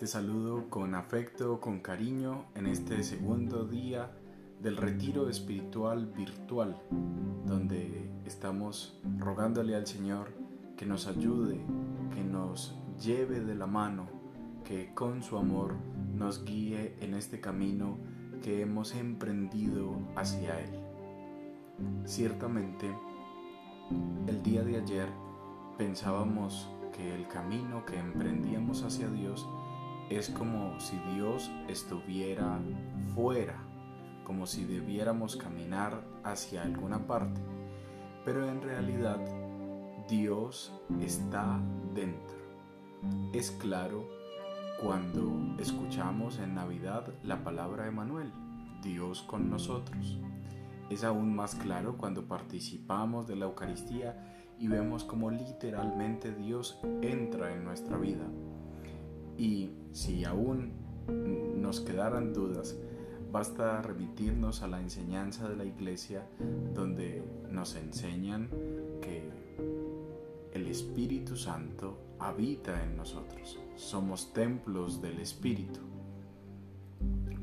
Te 0.00 0.06
saludo 0.06 0.70
con 0.70 0.94
afecto, 0.94 1.60
con 1.60 1.80
cariño 1.80 2.46
en 2.54 2.66
este 2.66 3.02
segundo 3.02 3.66
día 3.66 4.10
del 4.58 4.78
retiro 4.78 5.28
espiritual 5.28 6.06
virtual, 6.06 6.80
donde 7.44 8.10
estamos 8.24 8.98
rogándole 9.18 9.76
al 9.76 9.86
Señor 9.86 10.28
que 10.78 10.86
nos 10.86 11.06
ayude, 11.06 11.60
que 12.14 12.24
nos 12.24 12.78
lleve 12.98 13.40
de 13.40 13.54
la 13.54 13.66
mano, 13.66 14.06
que 14.64 14.94
con 14.94 15.22
su 15.22 15.36
amor 15.36 15.74
nos 16.14 16.46
guíe 16.46 16.96
en 17.00 17.12
este 17.12 17.38
camino 17.38 17.98
que 18.42 18.62
hemos 18.62 18.94
emprendido 18.94 19.98
hacia 20.16 20.58
Él. 20.60 20.80
Ciertamente, 22.06 22.90
el 24.26 24.42
día 24.42 24.62
de 24.62 24.78
ayer 24.78 25.08
pensábamos 25.76 26.70
que 26.90 27.14
el 27.14 27.28
camino 27.28 27.84
que 27.84 27.98
emprendíamos 27.98 28.82
hacia 28.82 29.08
Dios 29.10 29.46
es 30.10 30.28
como 30.28 30.78
si 30.80 30.98
Dios 31.14 31.50
estuviera 31.68 32.58
fuera, 33.14 33.62
como 34.24 34.44
si 34.44 34.64
debiéramos 34.64 35.36
caminar 35.36 36.04
hacia 36.24 36.62
alguna 36.62 37.06
parte, 37.06 37.40
pero 38.24 38.48
en 38.48 38.60
realidad 38.60 39.18
Dios 40.08 40.72
está 41.00 41.60
dentro. 41.94 42.36
Es 43.32 43.52
claro 43.52 44.08
cuando 44.82 45.56
escuchamos 45.58 46.40
en 46.40 46.56
Navidad 46.56 47.14
la 47.22 47.44
palabra 47.44 47.84
de 47.84 47.92
Manuel, 47.92 48.32
Dios 48.82 49.22
con 49.22 49.48
nosotros. 49.48 50.18
Es 50.90 51.04
aún 51.04 51.36
más 51.36 51.54
claro 51.54 51.96
cuando 51.96 52.26
participamos 52.26 53.28
de 53.28 53.36
la 53.36 53.44
Eucaristía 53.44 54.44
y 54.58 54.66
vemos 54.66 55.04
como 55.04 55.30
literalmente 55.30 56.34
Dios 56.34 56.80
entra 57.00 57.54
en 57.54 57.64
nuestra 57.64 57.96
vida 57.96 58.26
y 59.40 59.70
si 59.92 60.24
aún 60.24 60.72
nos 61.56 61.80
quedaran 61.80 62.32
dudas, 62.32 62.76
basta 63.32 63.80
remitirnos 63.82 64.62
a 64.62 64.68
la 64.68 64.80
enseñanza 64.80 65.48
de 65.48 65.56
la 65.56 65.64
iglesia 65.64 66.26
donde 66.74 67.22
nos 67.50 67.76
enseñan 67.76 68.48
que 69.00 69.30
el 70.52 70.66
Espíritu 70.66 71.36
Santo 71.36 71.98
habita 72.18 72.82
en 72.84 72.96
nosotros. 72.96 73.58
Somos 73.76 74.32
templos 74.32 75.00
del 75.00 75.20
Espíritu. 75.20 75.80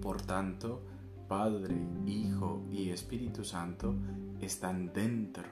Por 0.02 0.22
tanto, 0.22 0.82
Padre, 1.28 1.76
Hijo 2.06 2.64
y 2.72 2.90
Espíritu 2.90 3.44
Santo 3.44 3.96
están 4.40 4.94
dentro, 4.94 5.44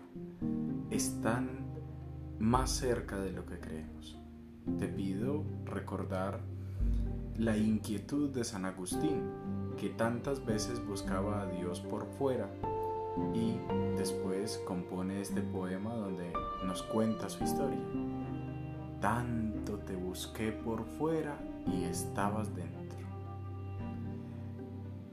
están 0.90 1.66
más 2.40 2.72
cerca 2.72 3.20
de 3.20 3.32
lo 3.32 3.46
que 3.46 3.60
creemos 3.60 4.18
te 4.80 4.88
pido 4.88 5.44
recordar 5.64 6.42
la 7.38 7.58
inquietud 7.58 8.30
de 8.30 8.44
San 8.44 8.66
Agustín, 8.66 9.22
que 9.78 9.90
tantas 9.90 10.46
veces 10.46 10.86
buscaba 10.86 11.42
a 11.42 11.48
Dios 11.48 11.82
por 11.82 12.06
fuera 12.18 12.50
y 13.34 13.58
después 13.98 14.62
compone 14.66 15.22
este 15.22 15.42
poema 15.42 15.94
donde 15.94 16.32
nos 16.66 16.82
cuenta 16.84 17.30
su 17.30 17.44
historia. 17.44 17.80
Tanto 19.02 19.80
te 19.80 19.96
busqué 19.96 20.52
por 20.52 20.86
fuera 20.98 21.38
y 21.68 21.84
estabas 21.84 22.56
dentro. 22.56 23.00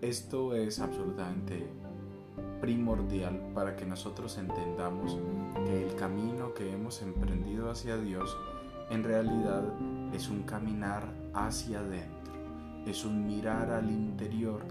Esto 0.01 0.55
es 0.55 0.79
absolutamente 0.79 1.69
primordial 2.61 3.51
para 3.55 3.75
que 3.75 3.85
nosotros 3.85 4.39
entendamos 4.39 5.19
que 5.67 5.89
el 5.89 5.95
camino 5.97 6.55
que 6.55 6.73
hemos 6.73 7.03
emprendido 7.03 7.71
hacia 7.71 7.97
Dios 7.97 8.37
en 8.91 9.03
realidad 9.03 9.65
es 10.13 10.29
un 10.29 10.43
caminar 10.43 11.22
hacia 11.35 11.81
adentro, 11.81 12.33
es 12.87 13.05
un 13.05 13.27
mirar 13.27 13.71
al 13.71 13.91
interior, 13.91 14.63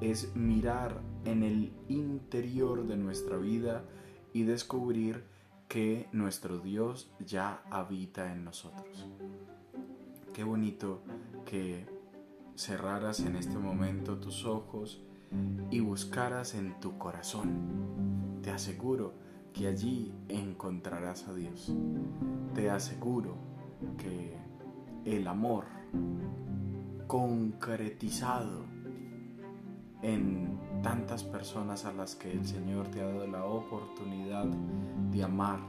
es 0.00 0.34
mirar 0.34 1.00
en 1.24 1.42
el 1.42 1.72
interior 1.88 2.86
de 2.86 2.96
nuestra 2.96 3.36
vida 3.36 3.84
y 4.32 4.42
descubrir 4.42 5.24
que 5.68 6.08
nuestro 6.12 6.58
Dios 6.58 7.10
ya 7.24 7.62
habita 7.70 8.32
en 8.32 8.44
nosotros. 8.44 9.06
Qué 10.34 10.44
bonito 10.44 11.02
que 11.46 11.86
cerraras 12.54 13.20
en 13.20 13.36
este 13.36 13.58
momento 13.58 14.18
tus 14.18 14.44
ojos 14.44 15.02
y 15.70 15.80
buscaras 15.80 16.54
en 16.54 16.78
tu 16.80 16.98
corazón. 16.98 18.40
Te 18.42 18.50
aseguro 18.50 19.14
que 19.52 19.66
allí 19.66 20.12
encontrarás 20.28 21.28
a 21.28 21.34
Dios. 21.34 21.72
Te 22.54 22.70
aseguro 22.70 23.36
que 23.98 24.36
el 25.04 25.26
amor 25.26 25.64
concretizado 27.06 28.64
en 30.02 30.58
tantas 30.82 31.22
personas 31.22 31.84
a 31.84 31.92
las 31.92 32.14
que 32.16 32.32
el 32.32 32.46
Señor 32.46 32.88
te 32.88 33.00
ha 33.00 33.06
dado 33.06 33.26
la 33.26 33.44
oportunidad 33.44 34.46
de 34.46 35.22
amar, 35.22 35.60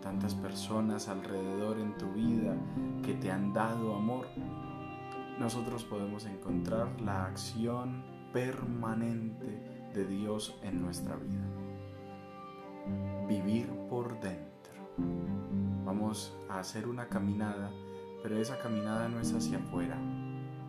tantas 0.00 0.34
personas 0.34 1.08
alrededor 1.08 1.78
en 1.78 1.96
tu 1.96 2.12
vida 2.12 2.56
que 3.02 3.14
te 3.14 3.30
han 3.30 3.52
dado 3.52 3.96
amor, 3.96 4.28
nosotros 5.38 5.84
podemos 5.84 6.24
encontrar 6.26 7.00
la 7.00 7.24
acción 7.24 8.04
permanente 8.32 9.90
de 9.94 10.06
Dios 10.06 10.58
en 10.62 10.82
nuestra 10.82 11.16
vida. 11.16 11.46
Vivir 13.26 13.68
por 13.88 14.18
dentro 14.20 14.48
Vamos 15.88 16.36
a 16.50 16.58
hacer 16.58 16.86
una 16.86 17.08
caminada, 17.08 17.70
pero 18.22 18.38
esa 18.38 18.58
caminada 18.58 19.08
no 19.08 19.20
es 19.20 19.32
hacia 19.32 19.58
afuera, 19.58 19.98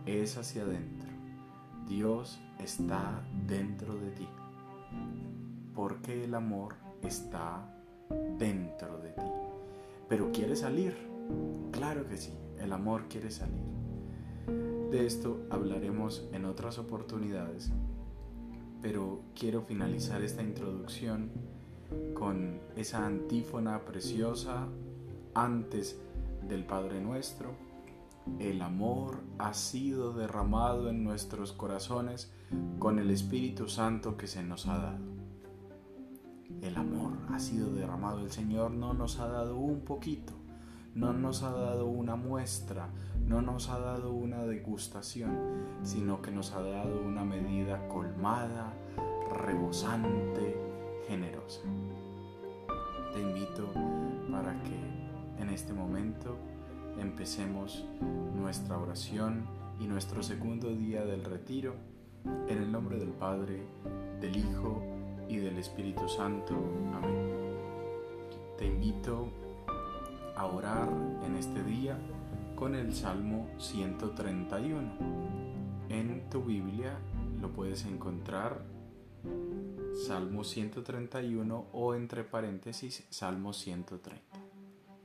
es 0.05 0.37
hacia 0.37 0.63
adentro. 0.63 1.09
Dios 1.87 2.39
está 2.59 3.23
dentro 3.47 3.95
de 3.95 4.11
ti, 4.11 4.27
porque 5.73 6.23
el 6.23 6.35
amor 6.35 6.75
está 7.01 7.65
dentro 8.37 8.99
de 8.99 9.09
ti. 9.09 9.31
Pero 10.07 10.31
quiere 10.31 10.55
salir, 10.55 10.95
claro 11.71 12.07
que 12.07 12.17
sí, 12.17 12.33
el 12.59 12.73
amor 12.73 13.07
quiere 13.09 13.31
salir. 13.31 13.69
De 14.91 15.05
esto 15.05 15.45
hablaremos 15.49 16.27
en 16.33 16.45
otras 16.45 16.79
oportunidades, 16.79 17.71
pero 18.81 19.21
quiero 19.35 19.61
finalizar 19.61 20.23
esta 20.23 20.41
introducción 20.41 21.29
con 22.13 22.59
esa 22.75 23.05
antífona 23.05 23.85
preciosa 23.85 24.67
antes 25.33 25.99
del 26.47 26.65
Padre 26.65 27.01
Nuestro. 27.01 27.55
El 28.39 28.61
amor 28.61 29.21
ha 29.37 29.53
sido 29.53 30.13
derramado 30.13 30.89
en 30.89 31.03
nuestros 31.03 31.51
corazones 31.51 32.31
con 32.77 32.99
el 32.99 33.11
Espíritu 33.11 33.67
Santo 33.67 34.17
que 34.17 34.27
se 34.27 34.43
nos 34.43 34.67
ha 34.67 34.77
dado. 34.77 35.19
El 36.61 36.75
amor 36.75 37.13
ha 37.29 37.39
sido 37.39 37.73
derramado. 37.73 38.19
El 38.19 38.31
Señor 38.31 38.71
no 38.71 38.93
nos 38.93 39.19
ha 39.19 39.27
dado 39.27 39.57
un 39.57 39.81
poquito, 39.81 40.33
no 40.95 41.13
nos 41.13 41.43
ha 41.43 41.51
dado 41.51 41.87
una 41.87 42.15
muestra, 42.15 42.89
no 43.25 43.41
nos 43.41 43.69
ha 43.69 43.79
dado 43.79 44.13
una 44.13 44.43
degustación, 44.43 45.31
sino 45.83 46.21
que 46.21 46.31
nos 46.31 46.53
ha 46.53 46.61
dado 46.61 47.01
una 47.01 47.23
medida 47.23 47.87
colmada, 47.87 48.73
rebosante, 49.31 50.57
generosa. 51.07 51.61
Te 53.13 53.21
invito 53.21 53.71
para 54.29 54.61
que 54.63 54.98
en 55.39 55.49
este 55.49 55.73
momento 55.73 56.37
empecemos 56.99 57.85
nuestra 58.35 58.77
oración 58.77 59.45
y 59.79 59.87
nuestro 59.87 60.21
segundo 60.21 60.69
día 60.69 61.05
del 61.05 61.23
retiro 61.23 61.75
en 62.47 62.57
el 62.57 62.71
nombre 62.71 62.97
del 62.97 63.11
Padre, 63.11 63.63
del 64.19 64.35
Hijo 64.35 64.81
y 65.27 65.37
del 65.37 65.57
Espíritu 65.57 66.07
Santo. 66.09 66.55
Amén. 66.93 67.29
Te 68.57 68.65
invito 68.65 69.29
a 70.35 70.45
orar 70.45 70.89
en 71.25 71.35
este 71.35 71.63
día 71.63 71.97
con 72.55 72.75
el 72.75 72.93
Salmo 72.93 73.47
131. 73.57 74.91
En 75.89 76.29
tu 76.29 76.43
Biblia 76.43 76.97
lo 77.39 77.53
puedes 77.53 77.85
encontrar 77.85 78.61
Salmo 80.07 80.43
131 80.43 81.65
o 81.71 81.95
entre 81.95 82.23
paréntesis 82.23 83.05
Salmo 83.09 83.53
130. 83.53 84.48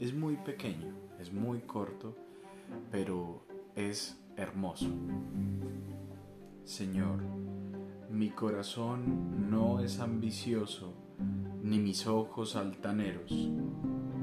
Es 0.00 0.12
muy 0.12 0.36
pequeño, 0.36 0.92
es 1.20 1.32
muy 1.32 1.60
corto, 1.60 2.16
pero 2.90 3.46
es 3.76 4.20
hermoso. 4.36 4.88
Señor, 6.64 7.20
mi 8.10 8.30
corazón 8.30 9.48
no 9.50 9.78
es 9.78 10.00
ambicioso, 10.00 10.92
ni 11.62 11.78
mis 11.78 12.08
ojos 12.08 12.56
altaneros. 12.56 13.30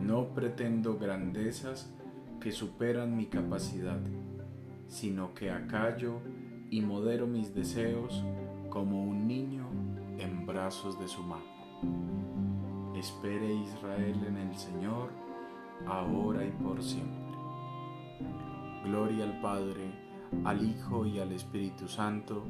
No 0.01 0.33
pretendo 0.33 0.97
grandezas 0.97 1.95
que 2.41 2.51
superan 2.51 3.15
mi 3.15 3.27
capacidad, 3.27 4.01
sino 4.87 5.33
que 5.33 5.51
acallo 5.51 6.19
y 6.69 6.81
modero 6.81 7.27
mis 7.27 7.55
deseos 7.55 8.21
como 8.69 9.05
un 9.05 9.25
niño 9.25 9.69
en 10.17 10.45
brazos 10.45 10.99
de 10.99 11.07
su 11.07 11.23
madre. 11.23 11.45
Espere 12.99 13.53
Israel 13.53 14.21
en 14.27 14.35
el 14.35 14.55
Señor, 14.57 15.30
ahora 15.87 16.45
y 16.45 16.51
por 16.51 16.81
siempre. 16.83 17.35
Gloria 18.83 19.25
al 19.25 19.41
Padre, 19.41 19.91
al 20.43 20.63
Hijo 20.63 21.05
y 21.05 21.19
al 21.19 21.31
Espíritu 21.31 21.87
Santo, 21.87 22.43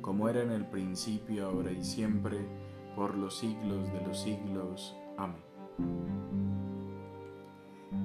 como 0.00 0.28
era 0.28 0.42
en 0.42 0.50
el 0.50 0.66
principio, 0.66 1.46
ahora 1.46 1.72
y 1.72 1.84
siempre, 1.84 2.46
por 2.96 3.16
los 3.16 3.38
siglos 3.38 3.92
de 3.92 4.00
los 4.06 4.20
siglos. 4.20 4.96
Amén. 5.16 5.42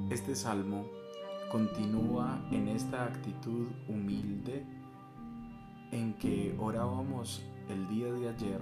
Este 0.10 0.36
salmo 0.36 0.86
continúa 1.52 2.46
en 2.52 2.68
esta 2.68 3.06
actitud 3.06 3.68
humilde 3.88 4.66
en 5.92 6.14
que 6.16 6.56
orábamos 6.60 7.44
el 7.70 7.88
día 7.88 8.12
de 8.12 8.30
ayer 8.30 8.62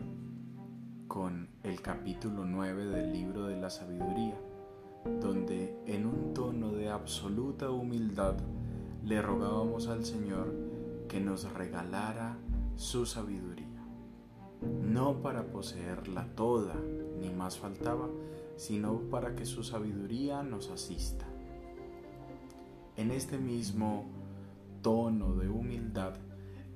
con 1.07 1.49
el 1.63 1.81
capítulo 1.81 2.45
9 2.45 2.85
del 2.85 3.11
libro 3.11 3.47
de 3.47 3.57
la 3.57 3.69
sabiduría, 3.69 4.37
donde 5.05 5.77
en 5.85 6.05
un 6.05 6.33
tono 6.33 6.71
de 6.71 6.89
absoluta 6.89 7.69
humildad 7.69 8.35
le 9.03 9.21
rogábamos 9.21 9.87
al 9.87 10.05
Señor 10.05 10.53
que 11.07 11.19
nos 11.19 11.51
regalara 11.53 12.37
su 12.75 13.05
sabiduría, 13.05 13.85
no 14.83 15.21
para 15.21 15.51
poseerla 15.51 16.27
toda, 16.35 16.75
ni 17.19 17.29
más 17.29 17.57
faltaba, 17.57 18.07
sino 18.55 18.99
para 19.09 19.35
que 19.35 19.45
su 19.45 19.63
sabiduría 19.63 20.43
nos 20.43 20.69
asista. 20.69 21.25
En 22.97 23.11
este 23.11 23.37
mismo 23.37 24.05
tono 24.81 25.33
de 25.35 25.49
humildad 25.49 26.13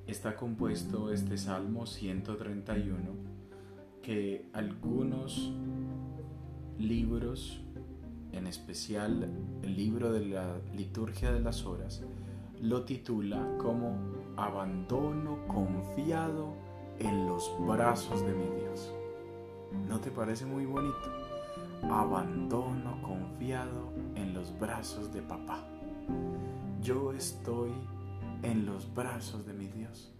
está 0.06 0.36
compuesto 0.36 1.12
este 1.12 1.36
Salmo 1.36 1.86
131 1.86 2.96
que 4.02 4.48
algunos 4.52 5.52
libros, 6.78 7.60
en 8.36 8.46
especial 8.46 9.28
el 9.62 9.76
libro 9.76 10.12
de 10.12 10.26
la 10.26 10.58
liturgia 10.74 11.32
de 11.32 11.40
las 11.40 11.64
horas, 11.64 12.02
lo 12.60 12.84
titula 12.84 13.56
como 13.58 13.96
Abandono 14.36 15.46
confiado 15.48 16.54
en 16.98 17.26
los 17.26 17.50
brazos 17.66 18.24
de 18.24 18.32
mi 18.32 18.46
Dios. 18.60 18.92
¿No 19.88 20.00
te 20.00 20.10
parece 20.10 20.46
muy 20.46 20.66
bonito? 20.66 21.10
Abandono 21.90 23.00
confiado 23.02 23.90
en 24.14 24.34
los 24.34 24.58
brazos 24.58 25.12
de 25.12 25.22
papá. 25.22 25.64
Yo 26.82 27.12
estoy 27.12 27.72
en 28.42 28.66
los 28.66 28.92
brazos 28.94 29.46
de 29.46 29.52
mi 29.52 29.66
Dios 29.66 30.12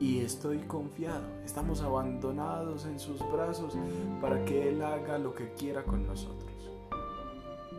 y 0.00 0.18
estoy 0.18 0.58
confiado. 0.60 1.24
Estamos 1.44 1.80
abandonados 1.80 2.86
en 2.86 2.98
sus 2.98 3.18
brazos 3.30 3.74
para 4.20 4.44
que 4.44 4.68
Él 4.68 4.82
haga 4.82 5.18
lo 5.18 5.34
que 5.34 5.52
quiera 5.54 5.84
con 5.84 6.06
nosotros. 6.06 6.41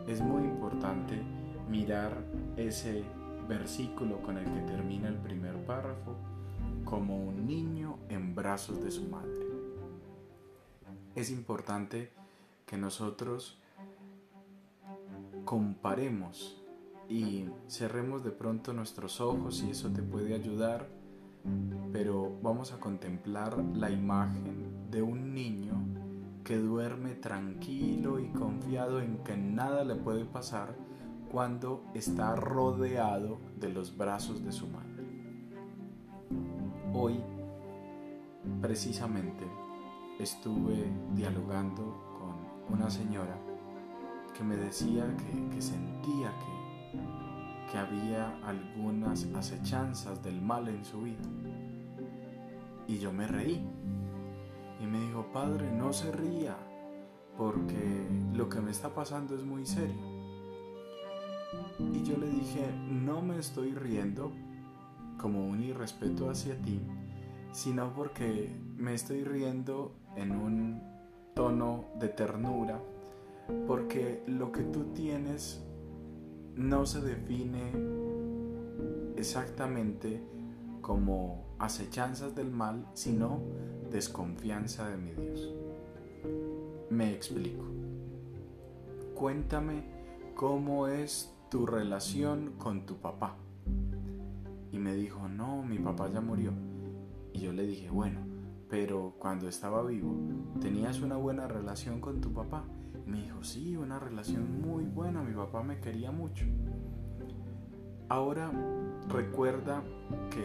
Es 0.06 0.20
muy 0.20 0.44
importante 0.44 1.22
mirar 1.68 2.22
ese 2.56 3.04
versículo 3.48 4.22
con 4.22 4.36
el 4.36 4.44
que 4.44 4.60
termina 4.60 5.08
el 5.08 5.16
primer 5.16 5.56
párrafo 5.64 6.14
como 6.84 7.22
un 7.24 7.46
niño 7.46 7.98
en 8.08 8.34
brazos 8.34 8.82
de 8.82 8.90
su 8.90 9.08
madre. 9.08 9.46
Es 11.14 11.30
importante 11.30 12.10
que 12.66 12.76
nosotros 12.76 13.58
comparemos 15.44 16.62
y 17.08 17.46
cerremos 17.68 18.24
de 18.24 18.30
pronto 18.30 18.72
nuestros 18.72 19.20
ojos 19.20 19.62
y 19.62 19.70
eso 19.70 19.90
te 19.90 20.02
puede 20.02 20.34
ayudar, 20.34 20.88
pero 21.92 22.30
vamos 22.42 22.72
a 22.72 22.80
contemplar 22.80 23.56
la 23.74 23.90
imagen 23.90 24.90
de 24.90 25.02
un 25.02 25.34
niño 25.34 26.03
que 26.44 26.58
duerme 26.58 27.14
tranquilo 27.14 28.20
y 28.20 28.28
confiado 28.28 29.00
en 29.00 29.16
que 29.24 29.34
nada 29.36 29.82
le 29.82 29.94
puede 29.96 30.26
pasar 30.26 30.76
cuando 31.32 31.84
está 31.94 32.36
rodeado 32.36 33.40
de 33.58 33.70
los 33.70 33.96
brazos 33.96 34.44
de 34.44 34.52
su 34.52 34.68
madre. 34.68 35.04
Hoy, 36.92 37.18
precisamente, 38.60 39.44
estuve 40.20 40.84
dialogando 41.14 41.82
con 42.18 42.78
una 42.78 42.90
señora 42.90 43.36
que 44.36 44.44
me 44.44 44.56
decía 44.56 45.06
que, 45.50 45.62
sentía 45.62 46.30
que, 46.38 47.72
que 47.72 47.78
había 47.78 48.36
algunas 48.44 49.26
acechanzas 49.34 50.22
del 50.22 50.42
mal 50.42 50.68
en 50.68 50.84
su 50.84 51.00
vida. 51.00 51.22
Y 52.86 52.98
yo 52.98 53.12
me 53.12 53.26
reí. 53.26 53.66
Y 54.80 54.86
me 54.86 55.00
dijo, 55.00 55.26
padre, 55.32 55.70
no 55.70 55.92
se 55.92 56.10
ría, 56.12 56.56
porque 57.36 58.08
lo 58.32 58.48
que 58.48 58.60
me 58.60 58.70
está 58.70 58.94
pasando 58.94 59.34
es 59.34 59.44
muy 59.44 59.66
serio. 59.66 60.14
Y 61.78 62.02
yo 62.02 62.16
le 62.16 62.28
dije, 62.28 62.66
no 62.88 63.22
me 63.22 63.38
estoy 63.38 63.74
riendo 63.74 64.32
como 65.18 65.46
un 65.46 65.62
irrespeto 65.62 66.28
hacia 66.28 66.60
ti, 66.60 66.80
sino 67.52 67.92
porque 67.94 68.54
me 68.76 68.94
estoy 68.94 69.24
riendo 69.24 69.94
en 70.16 70.32
un 70.32 70.82
tono 71.34 71.86
de 71.98 72.08
ternura, 72.08 72.80
porque 73.66 74.22
lo 74.26 74.52
que 74.52 74.62
tú 74.62 74.92
tienes 74.94 75.64
no 76.56 76.86
se 76.86 77.00
define 77.00 77.72
exactamente 79.16 80.22
como 80.80 81.56
acechanzas 81.58 82.34
del 82.34 82.50
mal, 82.50 82.86
sino 82.94 83.40
desconfianza 83.94 84.88
de 84.88 84.96
mi 84.96 85.12
Dios. 85.12 85.54
Me 86.90 87.12
explico. 87.12 87.64
Cuéntame 89.14 89.84
cómo 90.34 90.88
es 90.88 91.32
tu 91.48 91.64
relación 91.64 92.54
con 92.58 92.86
tu 92.86 92.96
papá. 92.96 93.36
Y 94.72 94.80
me 94.80 94.96
dijo, 94.96 95.28
no, 95.28 95.62
mi 95.62 95.78
papá 95.78 96.10
ya 96.12 96.20
murió. 96.20 96.52
Y 97.32 97.38
yo 97.38 97.52
le 97.52 97.62
dije, 97.62 97.88
bueno, 97.88 98.18
pero 98.68 99.14
cuando 99.20 99.48
estaba 99.48 99.84
vivo, 99.84 100.12
¿tenías 100.60 101.00
una 101.00 101.16
buena 101.16 101.46
relación 101.46 102.00
con 102.00 102.20
tu 102.20 102.32
papá? 102.32 102.64
Y 103.06 103.08
me 103.08 103.22
dijo, 103.22 103.44
sí, 103.44 103.76
una 103.76 104.00
relación 104.00 104.60
muy 104.60 104.86
buena, 104.86 105.22
mi 105.22 105.34
papá 105.34 105.62
me 105.62 105.78
quería 105.78 106.10
mucho. 106.10 106.44
Ahora 108.08 108.50
recuerda 109.08 109.84
que 110.30 110.44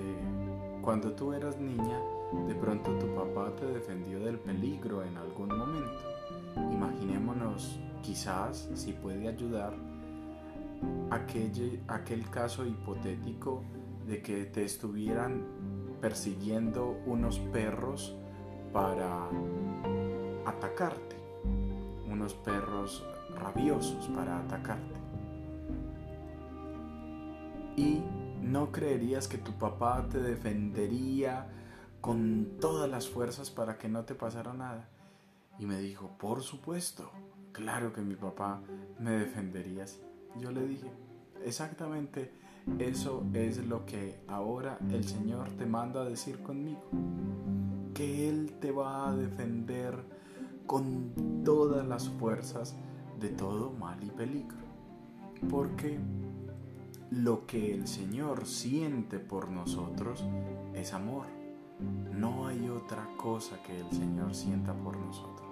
cuando 0.83 1.13
tú 1.13 1.33
eras 1.33 1.59
niña, 1.59 1.99
de 2.31 2.55
pronto 2.55 2.91
tu 2.99 3.07
papá 3.15 3.55
te 3.55 3.65
defendió 3.65 4.19
del 4.19 4.39
peligro 4.39 5.03
en 5.03 5.17
algún 5.17 5.49
momento. 5.49 5.99
Imaginémonos, 6.71 7.79
quizás, 8.01 8.69
si 8.75 8.93
puede 8.93 9.27
ayudar, 9.27 9.73
aquel, 11.09 11.81
aquel 11.87 12.29
caso 12.29 12.65
hipotético 12.65 13.63
de 14.07 14.21
que 14.21 14.45
te 14.45 14.63
estuvieran 14.63 15.43
persiguiendo 16.01 16.97
unos 17.05 17.39
perros 17.39 18.15
para 18.71 19.27
atacarte, 20.45 21.15
unos 22.09 22.33
perros 22.35 23.03
rabiosos 23.39 24.07
para 24.07 24.39
atacarte. 24.39 24.99
Y 27.75 28.03
no 28.41 28.71
creerías 28.71 29.27
que 29.27 29.37
tu 29.37 29.53
papá 29.53 30.05
te 30.09 30.19
defendería 30.19 31.47
con 32.01 32.57
todas 32.59 32.89
las 32.89 33.07
fuerzas 33.07 33.49
para 33.49 33.77
que 33.77 33.89
no 33.89 34.05
te 34.05 34.15
pasara 34.15 34.53
nada. 34.53 34.89
Y 35.57 35.65
me 35.65 35.79
dijo, 35.79 36.17
por 36.17 36.41
supuesto, 36.41 37.11
claro 37.51 37.91
que 37.93 38.01
mi 38.01 38.15
papá 38.15 38.61
me 38.99 39.11
defendería 39.11 39.83
así. 39.83 40.01
Yo 40.37 40.51
le 40.51 40.65
dije, 40.65 40.89
exactamente 41.43 42.31
eso 42.77 43.25
es 43.33 43.65
lo 43.65 43.85
que 43.85 44.21
ahora 44.27 44.77
el 44.91 45.03
Señor 45.03 45.49
te 45.51 45.65
manda 45.65 46.01
a 46.01 46.05
decir 46.05 46.41
conmigo. 46.43 46.81
Que 47.93 48.29
Él 48.29 48.53
te 48.61 48.71
va 48.71 49.09
a 49.09 49.15
defender 49.15 49.95
con 50.65 51.43
todas 51.43 51.85
las 51.87 52.07
fuerzas 52.09 52.75
de 53.19 53.29
todo 53.29 53.71
mal 53.71 54.01
y 54.03 54.09
peligro. 54.11 54.57
Porque 55.49 55.99
lo 57.11 57.45
que 57.47 57.73
el 57.73 57.87
Señor 57.87 58.45
siente 58.45 59.19
por 59.19 59.49
nosotros 59.49 60.23
es 60.73 60.93
amor. 60.93 61.38
No 61.79 62.47
hay 62.47 62.69
otra 62.69 63.07
cosa 63.17 63.61
que 63.63 63.79
el 63.79 63.91
Señor 63.91 64.33
sienta 64.35 64.73
por 64.73 64.97
nosotros 64.97 65.49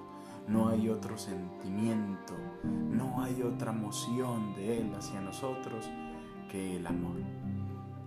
no 0.48 0.70
hay 0.70 0.90
otro 0.90 1.18
sentimiento, 1.18 2.34
no 2.64 3.22
hay 3.22 3.42
otra 3.44 3.72
emoción 3.72 4.56
de 4.56 4.80
Él 4.80 4.94
hacia 4.96 5.20
nosotros 5.20 5.90
que 6.50 6.78
el 6.78 6.88
amor. 6.88 7.18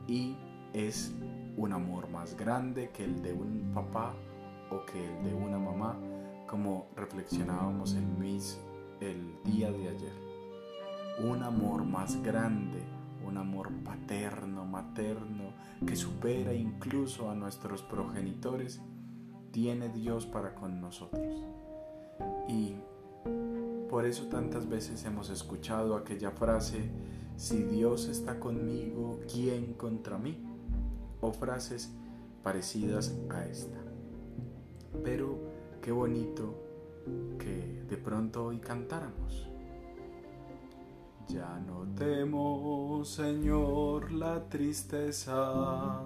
Y 0.07 0.37
es 0.73 1.15
un 1.57 1.73
amor 1.73 2.09
más 2.09 2.37
grande 2.37 2.91
que 2.91 3.05
el 3.05 3.23
de 3.23 3.35
un 3.35 3.71
papá 3.75 4.15
o 4.71 4.87
que 4.87 5.05
el 5.05 5.25
de 5.25 5.35
una 5.35 5.59
mamá, 5.59 5.97
como 6.47 6.87
reflexionábamos 6.97 7.95
mis, 8.19 8.59
el 9.01 9.37
día 9.45 9.71
de 9.71 9.89
ayer. 9.89 10.31
Un 11.23 11.43
amor 11.43 11.85
más 11.85 12.23
grande, 12.23 12.83
un 13.31 13.39
amor 13.39 13.71
paterno, 13.85 14.65
materno, 14.65 15.55
que 15.87 15.97
supera 15.97 16.53
incluso 16.53 17.31
a 17.31 17.35
nuestros 17.35 17.83
progenitores, 17.83 18.81
tiene 19.51 19.89
Dios 19.89 20.27
para 20.27 20.55
con 20.55 20.81
nosotros. 20.81 21.43
Y 22.49 22.75
por 23.89 24.05
eso 24.05 24.27
tantas 24.27 24.69
veces 24.69 25.05
hemos 25.05 25.31
escuchado 25.31 25.97
aquella 25.97 26.31
frase, 26.31 26.91
si 27.37 27.63
Dios 27.63 28.09
está 28.09 28.39
conmigo, 28.39 29.21
¿quién 29.33 29.75
contra 29.75 30.19
mí? 30.19 30.51
o 31.21 31.33
frases 31.33 31.91
parecidas 32.43 33.15
a 33.31 33.45
esta. 33.45 33.79
Pero 35.05 35.39
qué 35.83 35.93
bonito 35.93 36.55
que 37.39 37.83
de 37.89 37.97
pronto 37.97 38.47
hoy 38.47 38.59
cantáramos. 38.59 39.50
Ya 41.33 41.63
no 41.65 41.87
temo, 41.97 43.03
Señor, 43.05 44.11
la 44.11 44.49
tristeza, 44.49 46.03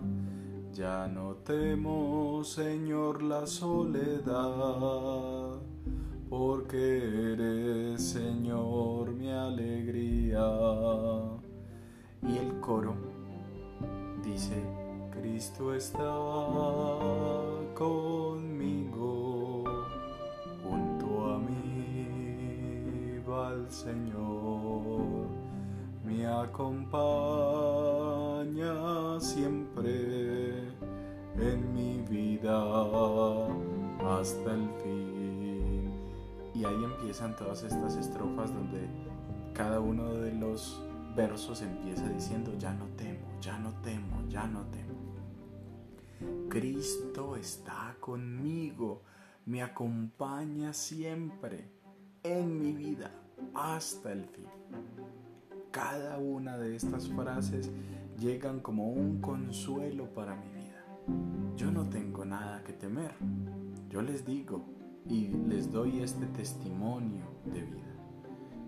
ya 0.71 1.07
no 1.09 1.37
temo, 1.37 2.45
Señor, 2.45 3.23
la 3.23 3.47
soledad, 3.47 4.35
porque 6.29 7.33
eres, 7.33 8.03
Señor, 8.03 9.13
mi 9.13 9.31
alegría. 9.31 10.47
Y 12.23 12.37
el 12.37 12.61
coro 12.61 12.95
dice, 14.23 14.63
Cristo 15.11 15.75
está 15.75 16.15
conmigo, 17.75 19.65
junto 20.63 21.33
a 21.33 21.39
mí 21.39 21.65
va 23.27 23.53
el 23.55 23.71
Señor, 23.71 24.44
me 26.25 26.31
acompaña 26.31 26.81
siempre 29.21 30.73
en 31.37 31.75
mi 31.75 32.01
vida 32.01 33.47
hasta 34.01 34.55
el 34.55 34.71
fin. 34.83 35.93
Y 36.55 36.65
ahí 36.65 36.85
empiezan 36.85 37.37
todas 37.37 37.63
estas 37.65 37.97
estrofas 37.97 38.55
donde 38.55 38.89
cada 39.53 39.81
uno 39.81 40.15
de 40.15 40.33
los 40.33 40.83
versos 41.15 41.61
empieza 41.61 42.09
diciendo, 42.09 42.55
ya 42.59 42.73
no 42.73 42.87
temo, 42.97 43.27
ya 43.43 43.59
no 43.59 43.75
temo, 43.83 44.27
ya 44.29 44.47
no 44.47 44.65
temo. 44.69 44.95
Cristo 46.49 47.37
está 47.37 47.99
conmigo, 48.01 49.03
me 49.45 49.63
acompaña 49.63 50.73
siempre 50.73 51.69
en 52.23 52.59
mi 52.59 52.73
vida 52.73 53.11
hasta 53.53 54.13
el 54.13 54.25
fin. 54.25 54.47
Cada 55.75 56.19
una 56.19 56.57
de 56.57 56.77
estas 56.77 57.09
frases 57.09 57.69
llegan 58.21 58.61
como 58.61 58.91
un 58.91 59.21
consuelo 59.21 60.05
para 60.15 60.37
mi 60.37 60.49
vida. 60.51 60.85
Yo 61.57 61.73
no 61.73 61.89
tengo 61.89 62.25
nada 62.25 62.63
que 62.63 62.73
temer. 62.73 63.11
Yo 63.91 64.01
les 64.01 64.25
digo 64.25 64.65
y 65.09 65.31
les 65.49 65.73
doy 65.73 65.99
este 65.99 66.27
testimonio 66.27 67.25
de 67.47 67.63
vida. 67.63 67.93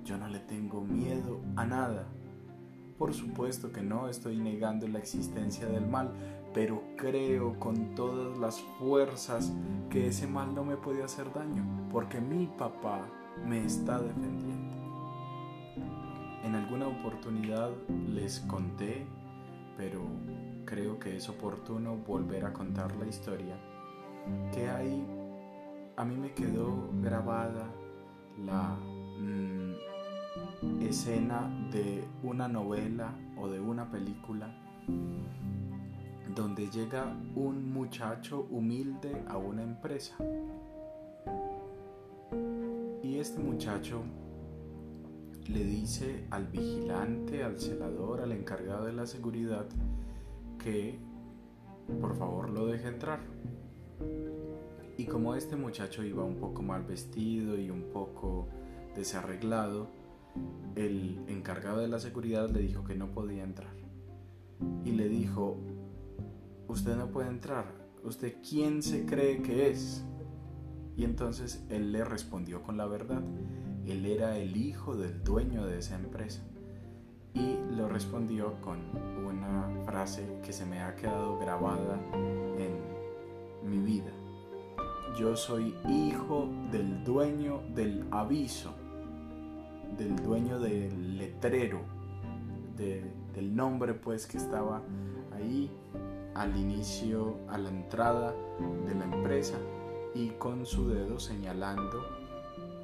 Yo 0.05 0.19
no 0.19 0.27
le 0.27 0.41
tengo 0.41 0.81
miedo 0.81 1.41
a 1.55 1.65
nada. 1.65 2.09
Por 2.99 3.15
supuesto 3.15 3.71
que 3.71 3.83
no 3.83 4.09
estoy 4.09 4.39
negando 4.39 4.89
la 4.89 4.99
existencia 4.99 5.69
del 5.69 5.87
mal, 5.87 6.11
pero 6.53 6.83
creo 6.97 7.57
con 7.61 7.95
todas 7.95 8.37
las 8.37 8.61
fuerzas 8.81 9.53
que 9.91 10.09
ese 10.09 10.27
mal 10.27 10.57
no 10.57 10.65
me 10.65 10.77
puede 10.77 11.05
hacer 11.05 11.33
daño, 11.33 11.89
porque 11.93 12.21
mi 12.21 12.49
papá 12.49 13.07
me 13.47 13.65
está 13.65 14.01
defendiendo. 14.01 14.86
En 16.47 16.55
alguna 16.55 16.87
oportunidad 16.87 17.73
les 18.15 18.39
conté, 18.39 19.05
pero 19.77 20.01
creo 20.65 20.97
que 20.97 21.17
es 21.17 21.29
oportuno 21.29 21.97
volver 21.97 22.45
a 22.45 22.53
contar 22.53 22.95
la 22.95 23.05
historia, 23.05 23.57
que 24.55 24.69
ahí 24.69 25.05
a 25.97 26.05
mí 26.05 26.17
me 26.17 26.35
quedó 26.35 26.89
grabada 27.03 27.67
la 28.45 28.77
mm, 29.19 30.83
escena 30.83 31.51
de 31.73 32.05
una 32.23 32.47
novela 32.47 33.13
o 33.37 33.49
de 33.49 33.59
una 33.59 33.91
película 33.91 34.49
donde 36.33 36.71
llega 36.71 37.13
un 37.35 37.73
muchacho 37.73 38.47
humilde 38.53 39.21
a 39.27 39.37
una 39.37 39.65
empresa. 39.65 40.15
Y 43.03 43.19
este 43.19 43.41
muchacho 43.41 44.05
le 45.49 45.65
dice 45.65 46.27
al 46.31 46.47
vigilante, 46.47 47.43
al 47.43 47.59
celador, 47.59 48.21
al 48.21 48.33
encargado 48.33 48.87
de 48.87 48.93
la 48.93 49.07
seguridad 49.07 49.67
que 50.59 50.99
por 52.01 52.17
favor 52.17 52.51
lo 52.51 52.67
deje 52.67 52.89
entrar. 52.89 53.21
Y 54.99 55.05
como 55.05 55.35
este 55.35 55.57
muchacho 55.57 56.03
iba 56.03 56.25
un 56.25 56.37
poco 56.37 56.63
mal 56.63 56.85
vestido 56.85 57.59
y 57.59 57.71
un 57.71 57.91
poco 57.93 58.49
desarreglado, 58.95 59.89
el 60.75 61.21
encargado 61.29 61.79
de 61.79 61.89
la 61.89 61.99
seguridad 61.99 62.51
le 62.51 62.61
dijo 62.61 62.85
que 62.85 62.95
no 62.95 63.13
podía 63.13 63.45
entrar. 63.45 63.75
Y 64.85 64.93
le 64.93 65.09
dijo, 65.09 65.59
usted 66.69 66.97
no 66.97 67.11
puede 67.11 67.29
entrar, 67.29 67.67
usted 68.05 68.37
quién 68.49 68.83
se 68.83 69.05
cree 69.05 69.43
que 69.43 69.71
es. 69.71 70.05
Y 70.97 71.05
entonces 71.05 71.65
él 71.69 71.93
le 71.93 72.05
respondió 72.05 72.63
con 72.63 72.79
la 72.79 72.87
verdad, 72.87 73.23
él 73.93 74.07
era 74.07 74.37
el 74.37 74.57
hijo 74.57 74.97
del 74.97 75.23
dueño 75.23 75.67
de 75.67 75.79
esa 75.79 75.97
empresa. 75.97 76.43
Y 77.35 77.57
lo 77.77 77.89
respondió 77.89 78.61
con 78.61 78.79
una 79.27 79.85
frase 79.85 80.27
que 80.43 80.53
se 80.53 80.65
me 80.65 80.81
ha 80.81 80.95
quedado 80.97 81.39
grabada 81.39 82.01
en 82.59 82.81
mi 83.69 83.79
vida. 83.79 84.11
Yo 85.19 85.37
soy 85.37 85.75
hijo 85.89 86.49
del 86.73 87.05
dueño 87.05 87.63
del 87.75 88.07
aviso, 88.11 88.75
del 89.97 90.17
dueño 90.17 90.59
del 90.59 91.19
letrero, 91.19 91.81
del 92.77 93.55
nombre 93.55 93.95
pues 93.95 94.27
que 94.27 94.39
estaba 94.39 94.83
ahí 95.35 95.71
al 96.35 96.57
inicio, 96.57 97.37
a 97.49 97.57
la 97.59 97.71
entrada 97.71 98.35
de 98.87 98.95
la 98.95 99.05
empresa 99.05 99.57
y 100.15 100.31
con 100.31 100.67
su 100.67 100.89
dedo 100.89 101.19
señalando 101.19 102.16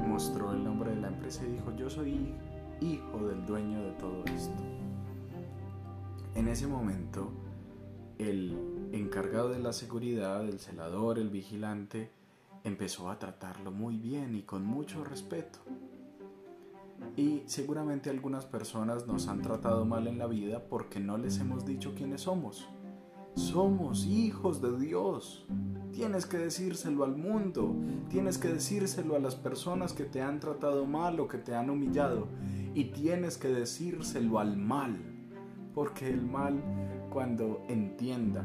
mostró 0.03 0.53
el 0.53 0.65
nombre 0.65 0.91
de 0.91 1.01
la 1.01 1.09
empresa 1.09 1.45
y 1.47 1.53
dijo 1.53 1.75
yo 1.77 1.89
soy 1.89 2.35
hijo 2.81 3.27
del 3.27 3.45
dueño 3.47 3.83
de 3.83 3.93
todo 3.93 4.25
esto. 4.27 4.63
En 6.35 6.49
ese 6.49 6.67
momento 6.67 7.31
el 8.19 8.91
encargado 8.93 9.51
de 9.51 9.59
la 9.59 9.73
seguridad, 9.73 10.45
el 10.49 10.61
celador, 10.61 11.19
el 11.19 11.31
vigilante, 11.31 12.11
empezó 12.65 13.11
a 13.11 13.19
tratarlo 13.19 13.71
muy 13.71 13.97
bien 13.97 14.37
y 14.37 14.43
con 14.43 14.65
mucho 14.65 15.05
respeto. 15.05 15.59
Y 17.17 17.43
seguramente 17.47 18.11
algunas 18.11 18.47
personas 18.47 19.07
nos 19.07 19.29
han 19.29 19.43
tratado 19.43 19.85
mal 19.85 20.07
en 20.07 20.19
la 20.19 20.27
vida 20.27 20.63
porque 20.69 21.01
no 21.01 21.19
les 21.19 21.39
hemos 21.39 21.65
dicho 21.67 21.95
quiénes 21.97 22.23
somos. 22.23 22.69
Somos 23.35 24.07
hijos 24.07 24.63
de 24.63 24.79
Dios. 24.79 25.47
Tienes 25.93 26.25
que 26.25 26.39
decírselo 26.39 27.05
al 27.05 27.17
mundo, 27.17 27.77
tienes 28.09 28.39
que 28.39 28.49
decírselo 28.49 29.15
a 29.15 29.19
las 29.19 29.37
personas 29.37 29.93
que 29.93 30.05
te 30.05 30.23
han 30.23 30.41
tratado 30.41 30.87
mal 30.87 31.21
o 31.21 31.29
que 31.29 31.39
te 31.39 31.55
han 31.55 31.69
humillado 31.69 32.29
y 32.75 32.85
tienes 32.85 33.37
que 33.37 33.49
decírselo 33.49 34.39
al 34.39 34.57
mal, 34.57 34.99
porque 35.75 36.09
el 36.09 36.23
mal 36.23 36.63
cuando 37.11 37.63
entienda 37.69 38.43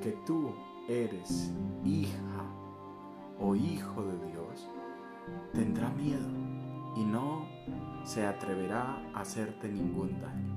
que 0.00 0.16
tú 0.24 0.54
eres 0.88 1.50
hija 1.84 2.44
o 3.40 3.56
hijo 3.56 4.04
de 4.04 4.26
Dios, 4.30 4.68
tendrá 5.52 5.90
miedo 5.90 6.28
y 6.96 7.04
no 7.04 7.46
se 8.04 8.24
atreverá 8.24 9.02
a 9.12 9.22
hacerte 9.22 9.68
ningún 9.68 10.20
daño. 10.20 10.54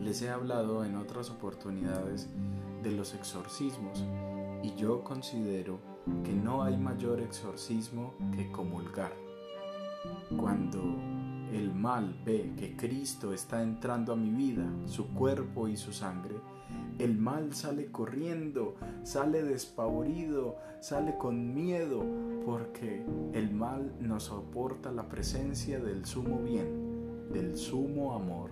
Les 0.00 0.22
he 0.22 0.30
hablado 0.30 0.84
en 0.84 0.96
otras 0.96 1.30
oportunidades 1.30 2.30
de 2.82 2.92
los 2.92 3.14
exorcismos 3.14 4.02
y 4.64 4.74
yo 4.76 5.04
considero 5.04 5.78
que 6.24 6.32
no 6.32 6.62
hay 6.62 6.78
mayor 6.78 7.20
exorcismo 7.20 8.14
que 8.34 8.50
comulgar. 8.50 9.12
Cuando 10.38 10.80
el 11.52 11.74
mal 11.74 12.18
ve 12.24 12.54
que 12.56 12.74
Cristo 12.74 13.34
está 13.34 13.62
entrando 13.62 14.14
a 14.14 14.16
mi 14.16 14.30
vida, 14.30 14.64
su 14.86 15.12
cuerpo 15.12 15.68
y 15.68 15.76
su 15.76 15.92
sangre, 15.92 16.36
el 16.98 17.18
mal 17.18 17.54
sale 17.54 17.90
corriendo, 17.92 18.76
sale 19.02 19.42
despavorido, 19.42 20.56
sale 20.80 21.18
con 21.18 21.54
miedo, 21.54 22.02
porque 22.46 23.04
el 23.34 23.52
mal 23.52 23.94
no 24.00 24.18
soporta 24.18 24.90
la 24.92 25.10
presencia 25.10 25.78
del 25.78 26.06
sumo 26.06 26.38
bien, 26.38 27.30
del 27.32 27.56
sumo 27.58 28.14
amor 28.14 28.50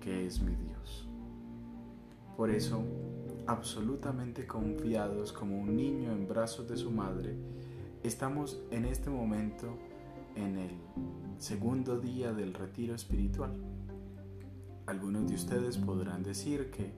que 0.00 0.26
es 0.26 0.42
mi 0.42 0.54
Dios. 0.54 1.08
Por 2.36 2.50
eso, 2.50 2.84
absolutamente 3.46 4.46
confiados 4.46 5.32
como 5.32 5.58
un 5.58 5.76
niño 5.76 6.12
en 6.12 6.26
brazos 6.26 6.68
de 6.68 6.76
su 6.76 6.90
madre, 6.90 7.36
estamos 8.02 8.60
en 8.70 8.84
este 8.84 9.10
momento 9.10 9.78
en 10.34 10.58
el 10.58 10.70
segundo 11.38 11.98
día 11.98 12.32
del 12.32 12.54
retiro 12.54 12.94
espiritual. 12.94 13.52
Algunos 14.86 15.28
de 15.28 15.34
ustedes 15.34 15.78
podrán 15.78 16.22
decir 16.22 16.70
que, 16.70 16.92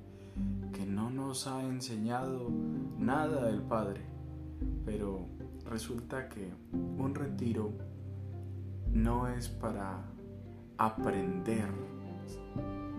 que 0.72 0.84
no 0.84 1.10
nos 1.10 1.46
ha 1.46 1.62
enseñado 1.62 2.50
nada 2.98 3.48
el 3.48 3.62
Padre, 3.62 4.02
pero 4.84 5.26
resulta 5.64 6.28
que 6.28 6.50
un 6.98 7.14
retiro 7.14 7.72
no 8.92 9.28
es 9.28 9.48
para 9.48 10.02
aprender 10.76 11.68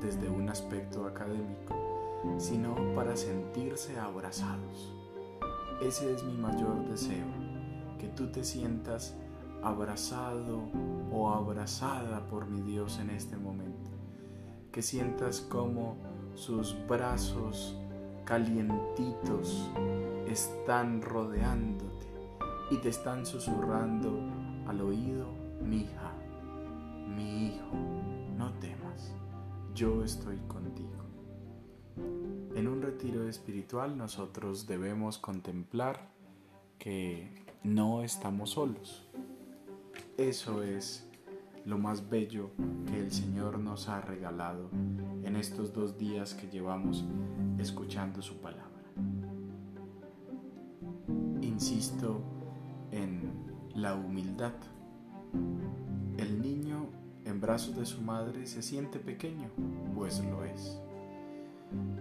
desde 0.01 0.29
un 0.29 0.49
aspecto 0.49 1.05
académico, 1.05 1.75
sino 2.37 2.75
para 2.95 3.15
sentirse 3.15 3.99
abrazados. 3.99 4.93
Ese 5.81 6.13
es 6.13 6.23
mi 6.23 6.33
mayor 6.33 6.87
deseo, 6.89 7.27
que 7.99 8.07
tú 8.07 8.31
te 8.31 8.43
sientas 8.43 9.15
abrazado 9.63 10.61
o 11.11 11.29
abrazada 11.29 12.25
por 12.27 12.47
mi 12.47 12.61
Dios 12.61 12.99
en 12.99 13.09
este 13.09 13.37
momento, 13.37 13.89
que 14.71 14.81
sientas 14.81 15.41
como 15.41 15.97
sus 16.35 16.75
brazos 16.87 17.77
calientitos 18.25 19.69
están 20.27 21.01
rodeándote 21.01 22.07
y 22.71 22.77
te 22.77 22.89
están 22.89 23.25
susurrando 23.25 24.11
al 24.67 24.81
oído, 24.81 25.27
mi 25.61 25.81
hija, 25.81 26.13
mi 27.15 27.47
hijo, 27.47 27.75
no 28.37 28.51
temas, 28.59 29.13
yo 29.73 30.03
estoy 30.03 30.37
contigo. 30.47 30.58
Retiro 32.99 33.29
espiritual 33.29 33.97
nosotros 33.97 34.67
debemos 34.67 35.17
contemplar 35.17 36.09
que 36.77 37.31
no 37.63 38.03
estamos 38.03 38.49
solos. 38.49 39.07
Eso 40.17 40.63
es 40.63 41.07
lo 41.63 41.77
más 41.77 42.09
bello 42.09 42.49
que 42.85 42.99
el 42.99 43.09
Señor 43.13 43.57
nos 43.57 43.87
ha 43.87 44.01
regalado 44.01 44.69
en 45.23 45.37
estos 45.37 45.71
dos 45.71 45.97
días 45.97 46.33
que 46.33 46.49
llevamos 46.49 47.05
escuchando 47.57 48.21
su 48.21 48.35
palabra. 48.41 48.83
Insisto 51.41 52.21
en 52.91 53.31
la 53.75 53.95
humildad. 53.95 54.55
El 56.17 56.41
niño 56.41 56.89
en 57.23 57.39
brazos 57.39 57.77
de 57.77 57.85
su 57.85 58.01
madre 58.01 58.45
se 58.45 58.61
siente 58.61 58.99
pequeño, 58.99 59.47
pues 59.95 60.21
lo 60.25 60.43
es. 60.43 60.81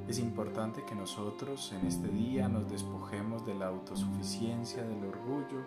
Es 0.08 0.18
importante 0.18 0.84
que 0.84 0.94
nosotros 0.94 1.72
en 1.72 1.86
este 1.86 2.08
día 2.08 2.48
nos 2.48 2.70
despojemos 2.70 3.44
de 3.44 3.54
la 3.54 3.66
autosuficiencia, 3.66 4.82
del 4.82 5.04
orgullo 5.04 5.62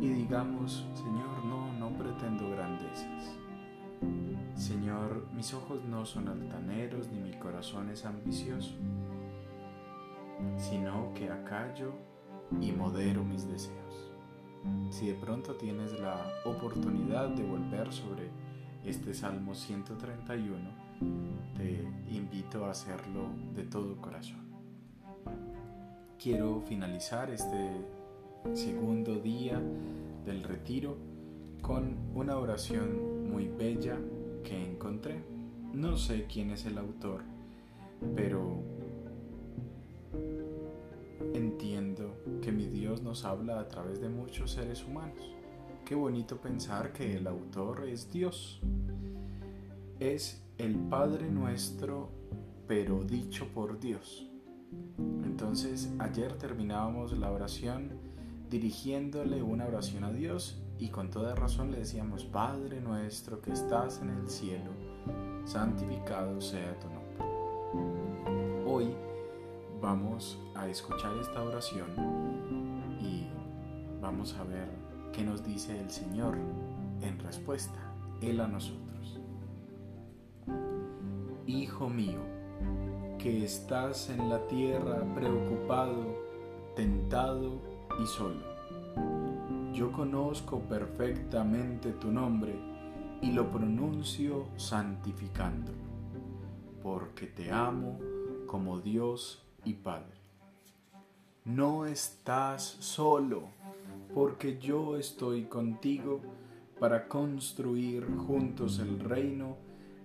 y 0.00 0.08
digamos, 0.08 0.86
Señor, 0.94 1.44
no, 1.44 1.72
no 1.74 1.96
pretendo 1.96 2.50
grandezas. 2.50 3.36
Señor, 4.54 5.28
mis 5.32 5.54
ojos 5.54 5.84
no 5.84 6.04
son 6.04 6.28
altaneros 6.28 7.08
ni 7.12 7.20
mi 7.20 7.38
corazón 7.38 7.90
es 7.90 8.04
ambicioso, 8.04 8.74
sino 10.56 11.14
que 11.14 11.30
acallo 11.30 11.92
y 12.60 12.72
modero 12.72 13.22
mis 13.22 13.48
deseos. 13.48 14.12
Si 14.90 15.06
de 15.06 15.14
pronto 15.14 15.54
tienes 15.54 15.98
la 16.00 16.26
oportunidad 16.44 17.28
de 17.28 17.44
volver 17.44 17.92
sobre 17.92 18.30
este 18.84 19.14
Salmo 19.14 19.54
131, 19.54 20.87
te 21.56 21.84
invito 22.10 22.64
a 22.64 22.70
hacerlo 22.70 23.28
de 23.54 23.64
todo 23.64 23.96
corazón. 23.96 24.48
Quiero 26.18 26.60
finalizar 26.62 27.30
este 27.30 27.70
segundo 28.54 29.16
día 29.16 29.60
del 30.24 30.42
retiro 30.42 30.96
con 31.62 31.96
una 32.14 32.38
oración 32.38 33.30
muy 33.30 33.48
bella 33.48 33.98
que 34.42 34.64
encontré. 34.64 35.22
No 35.72 35.96
sé 35.96 36.26
quién 36.26 36.50
es 36.50 36.64
el 36.66 36.78
autor, 36.78 37.22
pero 38.16 38.62
entiendo 41.34 42.16
que 42.42 42.52
mi 42.52 42.66
Dios 42.66 43.02
nos 43.02 43.24
habla 43.24 43.60
a 43.60 43.68
través 43.68 44.00
de 44.00 44.08
muchos 44.08 44.52
seres 44.52 44.84
humanos. 44.84 45.34
Qué 45.84 45.94
bonito 45.94 46.36
pensar 46.36 46.92
que 46.92 47.16
el 47.16 47.26
autor 47.26 47.88
es 47.88 48.10
Dios. 48.10 48.60
Es 50.00 50.40
el 50.58 50.76
Padre 50.76 51.28
nuestro, 51.28 52.10
pero 52.68 53.02
dicho 53.02 53.48
por 53.48 53.80
Dios. 53.80 54.30
Entonces, 55.24 55.92
ayer 55.98 56.34
terminábamos 56.34 57.18
la 57.18 57.32
oración 57.32 57.90
dirigiéndole 58.48 59.42
una 59.42 59.66
oración 59.66 60.04
a 60.04 60.12
Dios 60.12 60.62
y 60.78 60.90
con 60.90 61.10
toda 61.10 61.34
razón 61.34 61.72
le 61.72 61.78
decíamos, 61.78 62.24
Padre 62.24 62.80
nuestro 62.80 63.42
que 63.42 63.50
estás 63.50 64.00
en 64.00 64.10
el 64.10 64.28
cielo, 64.28 64.70
santificado 65.44 66.40
sea 66.40 66.78
tu 66.78 66.86
nombre. 66.90 68.64
Hoy 68.66 68.94
vamos 69.82 70.38
a 70.54 70.68
escuchar 70.68 71.16
esta 71.18 71.42
oración 71.42 71.88
y 73.00 73.26
vamos 74.00 74.32
a 74.34 74.44
ver 74.44 74.68
qué 75.12 75.24
nos 75.24 75.42
dice 75.42 75.76
el 75.80 75.90
Señor 75.90 76.36
en 77.02 77.18
respuesta, 77.18 77.80
Él 78.22 78.40
a 78.40 78.46
nosotros. 78.46 78.88
Hijo 81.48 81.88
mío, 81.88 82.20
que 83.18 83.42
estás 83.42 84.10
en 84.10 84.28
la 84.28 84.46
tierra 84.48 85.02
preocupado, 85.14 86.04
tentado 86.76 87.62
y 87.98 88.06
solo. 88.06 88.42
Yo 89.72 89.90
conozco 89.90 90.60
perfectamente 90.60 91.92
tu 91.92 92.12
nombre 92.12 92.54
y 93.22 93.32
lo 93.32 93.50
pronuncio 93.50 94.44
santificándolo, 94.56 95.78
porque 96.82 97.26
te 97.26 97.50
amo 97.50 97.98
como 98.46 98.80
Dios 98.80 99.42
y 99.64 99.72
Padre. 99.72 100.18
No 101.46 101.86
estás 101.86 102.62
solo, 102.62 103.44
porque 104.14 104.58
yo 104.58 104.98
estoy 104.98 105.44
contigo 105.44 106.20
para 106.78 107.08
construir 107.08 108.06
juntos 108.18 108.80
el 108.80 109.00
reino 109.00 109.56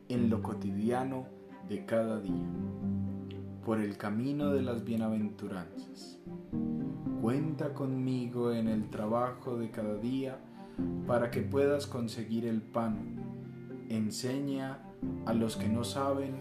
en 0.09 0.29
lo 0.29 0.41
cotidiano 0.41 1.25
de 1.67 1.85
cada 1.85 2.19
día, 2.19 2.47
por 3.65 3.79
el 3.79 3.97
camino 3.97 4.51
de 4.51 4.61
las 4.61 4.83
bienaventuranzas. 4.83 6.19
Cuenta 7.21 7.73
conmigo 7.73 8.51
en 8.51 8.67
el 8.67 8.89
trabajo 8.89 9.57
de 9.57 9.71
cada 9.71 9.95
día 9.95 10.39
para 11.07 11.31
que 11.31 11.41
puedas 11.41 11.87
conseguir 11.87 12.45
el 12.45 12.61
pan. 12.61 13.15
Enseña 13.89 14.79
a 15.25 15.33
los 15.33 15.55
que 15.55 15.69
no 15.69 15.83
saben 15.83 16.35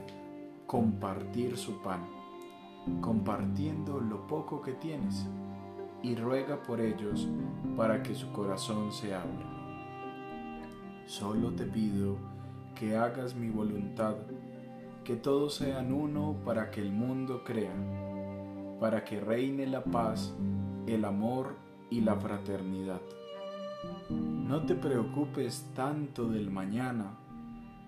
compartir 0.67 1.57
su 1.57 1.81
pan, 1.83 2.01
compartiendo 3.01 4.01
lo 4.01 4.27
poco 4.27 4.61
que 4.61 4.73
tienes, 4.73 5.27
y 6.03 6.17
ruega 6.17 6.63
por 6.63 6.81
ellos 6.81 7.29
para 7.77 8.03
que 8.03 8.15
su 8.15 8.33
corazón 8.33 8.91
se 8.91 9.15
abra. 9.15 9.53
Solo 11.07 11.53
te 11.53 11.65
pido 11.65 12.32
que 12.75 12.97
hagas 12.97 13.35
mi 13.35 13.51
voluntad, 13.51 14.17
que 15.05 15.17
todos 15.17 15.55
sean 15.55 15.93
uno 15.93 16.37
para 16.45 16.71
que 16.71 16.81
el 16.81 16.93
mundo 16.93 17.43
crea, 17.45 17.75
para 18.81 19.05
que 19.05 19.21
reine 19.21 19.67
la 19.67 19.83
paz, 19.85 20.35
el 20.87 21.05
amor 21.05 21.57
y 21.91 22.01
la 22.01 22.17
fraternidad. 22.17 23.01
No 24.11 24.65
te 24.65 24.75
preocupes 24.75 25.71
tanto 25.75 26.29
del 26.29 26.51
mañana, 26.51 27.19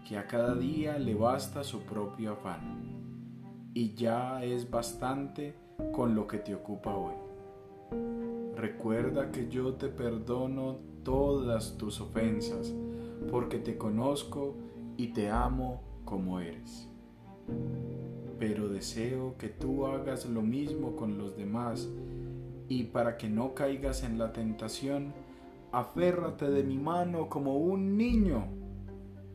que 0.08 0.18
a 0.18 0.26
cada 0.26 0.54
día 0.54 0.98
le 0.98 1.14
basta 1.14 1.64
su 1.64 1.82
propio 1.82 2.32
afán, 2.32 3.70
y 3.72 3.94
ya 3.94 4.44
es 4.44 4.70
bastante 4.70 5.54
con 5.92 6.14
lo 6.14 6.26
que 6.26 6.38
te 6.38 6.54
ocupa 6.54 6.94
hoy. 6.94 7.14
Recuerda 8.56 9.30
que 9.30 9.48
yo 9.48 9.74
te 9.74 9.88
perdono 9.88 10.78
todas 11.02 11.76
tus 11.76 12.00
ofensas, 12.00 12.74
porque 13.30 13.58
te 13.58 13.76
conozco 13.76 14.56
y 14.96 15.08
te 15.08 15.30
amo 15.30 15.82
como 16.04 16.40
eres. 16.40 16.88
Pero 18.38 18.68
deseo 18.68 19.36
que 19.38 19.48
tú 19.48 19.86
hagas 19.86 20.26
lo 20.26 20.42
mismo 20.42 20.96
con 20.96 21.18
los 21.18 21.36
demás 21.36 21.88
y 22.68 22.84
para 22.84 23.16
que 23.16 23.28
no 23.28 23.54
caigas 23.54 24.02
en 24.02 24.18
la 24.18 24.32
tentación, 24.32 25.12
aférrate 25.72 26.50
de 26.50 26.62
mi 26.62 26.78
mano 26.78 27.28
como 27.28 27.56
un 27.56 27.96
niño, 27.96 28.46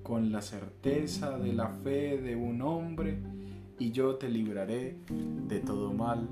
con 0.03 0.31
la 0.31 0.41
certeza 0.41 1.37
de 1.37 1.53
la 1.53 1.69
fe 1.69 2.17
de 2.17 2.35
un 2.35 2.61
hombre, 2.61 3.21
y 3.77 3.91
yo 3.91 4.15
te 4.15 4.27
libraré 4.27 4.97
de 5.47 5.59
todo 5.59 5.93
mal. 5.93 6.27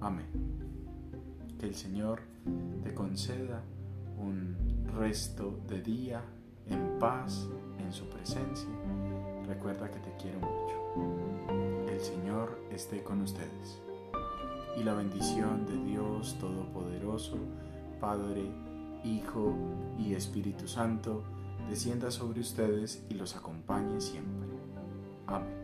Amén. 0.00 0.26
Que 1.58 1.66
el 1.66 1.74
Señor 1.74 2.22
te 2.82 2.94
conceda 2.94 3.62
un 4.18 4.56
resto 4.98 5.60
de 5.68 5.82
día 5.82 6.22
en 6.70 6.98
paz 6.98 7.48
en 7.78 7.92
su 7.92 8.06
presencia. 8.06 8.68
Recuerda 9.46 9.90
que 9.90 9.98
te 9.98 10.14
quiero 10.16 10.38
mucho. 10.40 11.90
El 11.90 12.00
Señor 12.00 12.58
esté 12.70 13.02
con 13.02 13.20
ustedes. 13.20 13.80
Y 14.76 14.84
la 14.84 14.94
bendición 14.94 15.66
de 15.66 15.76
Dios 15.90 16.36
Todopoderoso, 16.38 17.36
Padre, 18.00 18.50
Hijo 19.04 19.54
y 19.98 20.14
Espíritu 20.14 20.68
Santo, 20.68 21.22
descienda 21.68 22.10
sobre 22.10 22.40
ustedes 22.40 23.04
y 23.08 23.14
los 23.14 23.36
acompañe 23.36 24.00
siempre. 24.00 24.48
Amén. 25.26 25.60